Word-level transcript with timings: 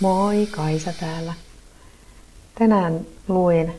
Moi, 0.00 0.48
Kaisa 0.50 0.92
täällä. 1.00 1.34
Tänään 2.58 3.00
luin 3.28 3.74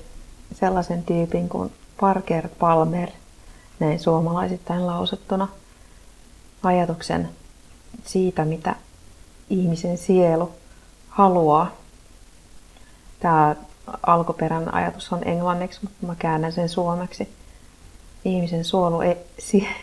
sellaisen 0.53 1.03
tyypin 1.03 1.49
kuin 1.49 1.73
Parker 1.99 2.47
Palmer, 2.59 3.09
näin 3.79 3.99
suomalaisittain 3.99 4.87
lausuttuna, 4.87 5.47
ajatuksen 6.63 7.29
siitä, 8.05 8.45
mitä 8.45 8.75
ihmisen 9.49 9.97
sielu 9.97 10.51
haluaa. 11.09 11.71
Tämä 13.19 13.55
alkuperän 14.07 14.73
ajatus 14.73 15.13
on 15.13 15.27
englanniksi, 15.27 15.79
mutta 15.81 16.05
mä 16.07 16.15
käännän 16.15 16.51
sen 16.51 16.69
suomeksi. 16.69 17.29
Ihmisen 18.25 18.65
suolu 18.65 19.01
ei, 19.01 19.17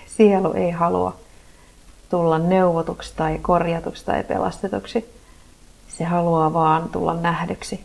sielu 0.07 0.53
ei 0.53 0.71
halua 0.71 1.17
tulla 2.11 2.39
neuvotuksi 2.39 3.13
tai 3.17 3.39
korjatuksi 3.39 4.05
tai 4.05 4.25
pelastetuksi 4.25 5.19
se 5.99 6.05
haluaa 6.05 6.53
vaan 6.53 6.89
tulla 6.89 7.15
nähdyksi 7.15 7.85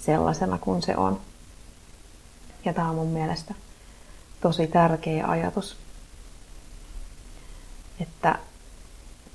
sellaisena 0.00 0.58
kuin 0.58 0.82
se 0.82 0.96
on. 0.96 1.20
Ja 2.64 2.72
tämä 2.74 2.90
on 2.90 2.94
mun 2.94 3.08
mielestä 3.08 3.54
tosi 4.40 4.66
tärkeä 4.66 5.26
ajatus, 5.26 5.76
että 8.00 8.38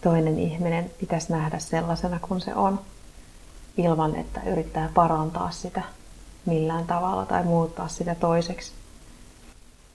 toinen 0.01 0.39
ihminen 0.39 0.91
pitäisi 0.99 1.31
nähdä 1.31 1.59
sellaisena 1.59 2.19
kuin 2.19 2.41
se 2.41 2.55
on, 2.55 2.79
ilman 3.77 4.15
että 4.15 4.41
yrittää 4.45 4.89
parantaa 4.93 5.51
sitä 5.51 5.81
millään 6.45 6.85
tavalla 6.85 7.25
tai 7.25 7.43
muuttaa 7.43 7.87
sitä 7.87 8.15
toiseksi. 8.15 8.71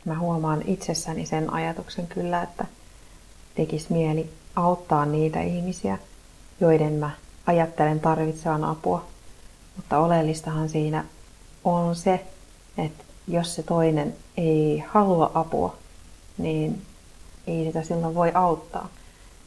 Mä 0.04 0.18
huomaan 0.18 0.62
itsessäni 0.66 1.26
sen 1.26 1.52
ajatuksen 1.52 2.06
kyllä, 2.06 2.42
että 2.42 2.66
tekisi 3.54 3.92
mieli 3.92 4.32
auttaa 4.56 5.06
niitä 5.06 5.40
ihmisiä, 5.40 5.98
joiden 6.60 6.92
mä 6.92 7.10
ajattelen 7.46 8.00
tarvitsevan 8.00 8.64
apua. 8.64 9.04
Mutta 9.76 9.98
oleellistahan 9.98 10.68
siinä 10.68 11.04
on 11.64 11.96
se, 11.96 12.26
että 12.78 13.04
jos 13.28 13.54
se 13.54 13.62
toinen 13.62 14.16
ei 14.36 14.84
halua 14.88 15.30
apua, 15.34 15.76
niin 16.38 16.82
ei 17.46 17.64
sitä 17.64 17.82
silloin 17.82 18.14
voi 18.14 18.30
auttaa. 18.34 18.88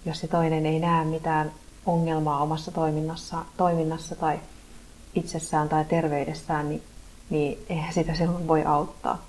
Jos 0.05 0.19
se 0.19 0.27
toinen 0.27 0.65
ei 0.65 0.79
näe 0.79 1.05
mitään 1.05 1.51
ongelmaa 1.85 2.41
omassa 2.41 2.71
toiminnassa, 2.71 3.45
toiminnassa 3.57 4.15
tai 4.15 4.39
itsessään 5.15 5.69
tai 5.69 5.85
terveydessään, 5.85 6.69
niin, 6.69 6.83
niin 7.29 7.65
eihän 7.69 7.93
sitä 7.93 8.13
silloin 8.13 8.47
voi 8.47 8.65
auttaa. 8.65 9.25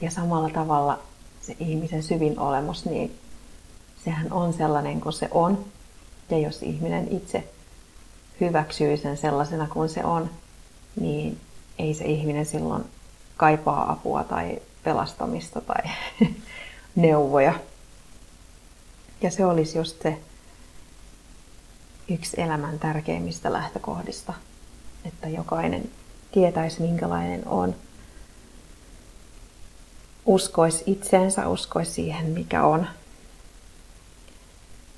Ja 0.00 0.10
samalla 0.10 0.50
tavalla 0.50 0.98
se 1.40 1.56
ihmisen 1.60 2.02
syvin 2.02 2.38
olemus, 2.38 2.84
niin 2.84 3.18
sehän 4.04 4.32
on 4.32 4.52
sellainen 4.52 5.00
kuin 5.00 5.12
se 5.12 5.28
on. 5.32 5.64
Ja 6.30 6.38
jos 6.38 6.62
ihminen 6.62 7.08
itse 7.10 7.44
hyväksyy 8.40 8.96
sen 8.96 9.16
sellaisena 9.16 9.66
kuin 9.66 9.88
se 9.88 10.04
on, 10.04 10.30
niin 11.00 11.40
ei 11.78 11.94
se 11.94 12.04
ihminen 12.04 12.46
silloin 12.46 12.84
kaipaa 13.36 13.92
apua 13.92 14.24
tai 14.24 14.58
pelastamista 14.84 15.60
tai 15.60 15.82
neuvoja. 16.96 17.54
Ja 19.22 19.30
se 19.30 19.44
olisi 19.44 19.78
just 19.78 20.02
se 20.02 20.18
yksi 22.08 22.40
elämän 22.40 22.78
tärkeimmistä 22.78 23.52
lähtökohdista, 23.52 24.34
että 25.04 25.28
jokainen 25.28 25.90
tietäisi 26.32 26.82
minkälainen 26.82 27.48
on, 27.48 27.74
uskoisi 30.26 30.82
itseensä, 30.86 31.48
uskoisi 31.48 31.92
siihen 31.92 32.26
mikä 32.26 32.64
on 32.64 32.86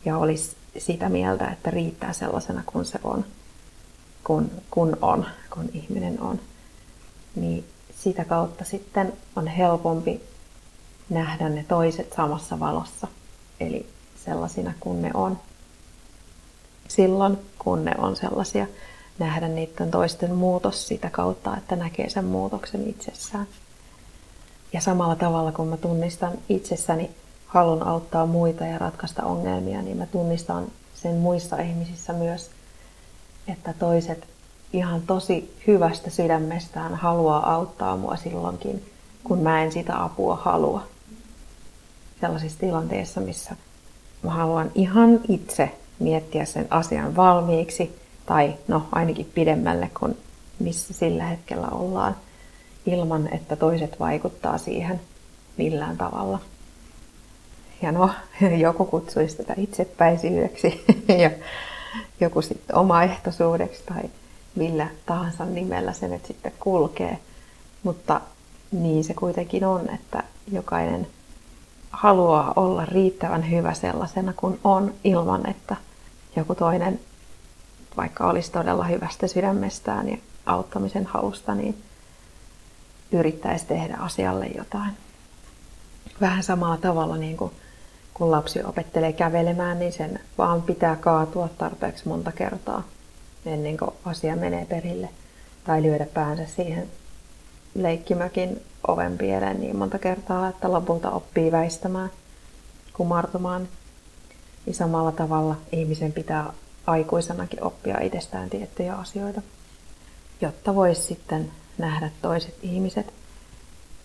ja 0.04 0.18
olisi 0.18 0.56
sitä 0.78 1.08
mieltä, 1.08 1.48
että 1.50 1.70
riittää 1.70 2.12
sellaisena 2.12 2.62
kuin 2.66 2.84
se 2.84 2.98
on, 3.04 3.24
kun, 4.24 4.50
kun 4.70 4.96
on, 5.02 5.26
kun 5.54 5.70
ihminen 5.72 6.20
on. 6.20 6.40
Niin 7.34 7.64
sitä 7.96 8.24
kautta 8.24 8.64
sitten 8.64 9.12
on 9.36 9.46
helpompi 9.46 10.20
nähdä 11.10 11.48
ne 11.48 11.64
toiset 11.68 12.12
samassa 12.16 12.60
valossa, 12.60 13.08
eli 13.60 13.86
sellaisina 14.24 14.72
kuin 14.80 15.02
ne 15.02 15.10
on. 15.14 15.38
Silloin, 16.88 17.38
kun 17.58 17.84
ne 17.84 17.92
on 17.98 18.16
sellaisia, 18.16 18.66
nähdä 19.18 19.48
niiden 19.48 19.90
toisten 19.90 20.34
muutos 20.34 20.88
sitä 20.88 21.10
kautta, 21.10 21.56
että 21.56 21.76
näkee 21.76 22.08
sen 22.08 22.24
muutoksen 22.24 22.88
itsessään. 22.88 23.46
Ja 24.72 24.80
samalla 24.80 25.16
tavalla, 25.16 25.52
kun 25.52 25.68
mä 25.68 25.76
tunnistan 25.76 26.32
itsessäni 26.48 27.10
halun 27.50 27.82
auttaa 27.82 28.26
muita 28.26 28.64
ja 28.64 28.78
ratkaista 28.78 29.22
ongelmia, 29.22 29.82
niin 29.82 29.96
mä 29.96 30.06
tunnistan 30.06 30.66
sen 30.94 31.14
muissa 31.14 31.56
ihmisissä 31.56 32.12
myös, 32.12 32.50
että 33.48 33.74
toiset 33.78 34.28
ihan 34.72 35.02
tosi 35.02 35.56
hyvästä 35.66 36.10
sydämestään 36.10 36.94
haluaa 36.94 37.54
auttaa 37.54 37.96
mua 37.96 38.16
silloinkin, 38.16 38.84
kun 39.24 39.38
mä 39.38 39.62
en 39.62 39.72
sitä 39.72 40.04
apua 40.04 40.36
halua. 40.36 40.82
Sellaisissa 42.20 42.58
tilanteissa, 42.58 43.20
missä 43.20 43.56
mä 44.22 44.30
haluan 44.30 44.70
ihan 44.74 45.20
itse 45.28 45.70
miettiä 45.98 46.44
sen 46.44 46.66
asian 46.70 47.16
valmiiksi, 47.16 47.98
tai 48.26 48.54
no 48.68 48.82
ainakin 48.92 49.30
pidemmälle 49.34 49.90
kuin 50.00 50.18
missä 50.58 50.94
sillä 50.94 51.24
hetkellä 51.24 51.68
ollaan, 51.68 52.16
ilman 52.86 53.28
että 53.34 53.56
toiset 53.56 54.00
vaikuttaa 54.00 54.58
siihen 54.58 55.00
millään 55.56 55.96
tavalla. 55.96 56.38
Ja 57.82 57.92
no, 57.92 58.10
joku 58.66 58.84
kutsuisi 58.84 59.36
tätä 59.36 59.54
itsepäisyydeksi 59.56 60.84
ja 61.22 61.30
joku 62.20 62.42
sitten 62.42 62.76
omaehtoisuudeksi 62.76 63.82
tai 63.86 64.02
millä 64.54 64.86
tahansa 65.06 65.44
nimellä 65.44 65.92
se 65.92 66.08
nyt 66.08 66.26
sitten 66.26 66.52
kulkee. 66.60 67.18
Mutta 67.82 68.20
niin 68.72 69.04
se 69.04 69.14
kuitenkin 69.14 69.64
on, 69.64 69.90
että 69.94 70.22
jokainen 70.52 71.06
haluaa 71.90 72.52
olla 72.56 72.84
riittävän 72.84 73.50
hyvä 73.50 73.74
sellaisena 73.74 74.32
kuin 74.36 74.60
on 74.64 74.94
ilman, 75.04 75.50
että 75.50 75.76
joku 76.36 76.54
toinen, 76.54 77.00
vaikka 77.96 78.26
olisi 78.26 78.52
todella 78.52 78.84
hyvästä 78.84 79.26
sydämestään 79.26 80.08
ja 80.08 80.16
auttamisen 80.46 81.06
halusta, 81.06 81.54
niin 81.54 81.82
yrittäisi 83.12 83.66
tehdä 83.66 83.96
asialle 84.00 84.46
jotain. 84.46 84.92
Vähän 86.20 86.42
samalla 86.42 86.76
tavalla 86.76 87.16
niin 87.16 87.36
kuin 87.36 87.52
kun 88.14 88.30
lapsi 88.30 88.62
opettelee 88.62 89.12
kävelemään, 89.12 89.78
niin 89.78 89.92
sen 89.92 90.20
vaan 90.38 90.62
pitää 90.62 90.96
kaatua 90.96 91.48
tarpeeksi 91.58 92.08
monta 92.08 92.32
kertaa 92.32 92.82
ennen 93.46 93.76
kuin 93.76 93.90
asia 94.04 94.36
menee 94.36 94.64
perille. 94.64 95.08
Tai 95.64 95.82
lyödä 95.82 96.06
päänsä 96.14 96.46
siihen 96.46 96.88
leikkimökin 97.74 98.62
oven 98.88 99.18
pieleen 99.18 99.60
niin 99.60 99.76
monta 99.76 99.98
kertaa, 99.98 100.48
että 100.48 100.72
lopulta 100.72 101.10
oppii 101.10 101.52
väistämään, 101.52 102.10
kumartumaan. 102.92 103.68
Niin 104.66 104.74
samalla 104.74 105.12
tavalla 105.12 105.56
ihmisen 105.72 106.12
pitää 106.12 106.52
aikuisenakin 106.86 107.64
oppia 107.64 108.00
itsestään 108.00 108.50
tiettyjä 108.50 108.94
asioita, 108.94 109.42
jotta 110.40 110.74
voisi 110.74 111.02
sitten 111.02 111.50
nähdä 111.78 112.10
toiset 112.22 112.54
ihmiset 112.62 113.12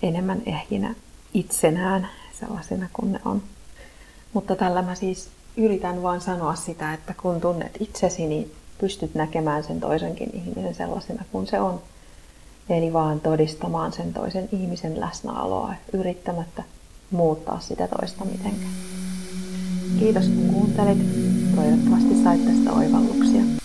enemmän 0.04 0.42
ehjinä 0.46 0.96
itsenään 1.34 2.10
sellaisena 2.40 2.90
kuin 2.94 3.12
ne 3.12 3.20
on. 3.26 3.44
Mutta 4.36 4.56
tällä 4.56 4.82
mä 4.82 4.96
siis 4.96 5.28
yritän 5.58 6.04
vaan 6.04 6.22
sanoa 6.22 6.56
sitä, 6.56 6.94
että 6.94 7.14
kun 7.22 7.42
tunnet 7.42 7.78
itsesi, 7.80 8.28
niin 8.28 8.52
pystyt 8.80 9.16
näkemään 9.16 9.64
sen 9.64 9.80
toisenkin 9.80 10.30
ihmisen 10.34 10.76
sellaisena 10.76 11.24
kuin 11.32 11.48
se 11.48 11.60
on. 11.60 11.82
Eli 12.70 12.94
vaan 12.94 13.20
todistamaan 13.20 13.94
sen 13.94 14.14
toisen 14.14 14.50
ihmisen 14.52 15.00
läsnäoloa 15.00 15.74
yrittämättä 15.94 16.64
muuttaa 17.12 17.60
sitä 17.60 17.88
toista 17.88 18.26
mitenkään. 18.26 18.74
Kiitos 20.00 20.26
kun 20.26 20.54
kuuntelit. 20.54 20.98
Toivottavasti 21.56 22.24
sait 22.24 22.46
tästä 22.46 22.74
oivalluksia. 22.74 23.65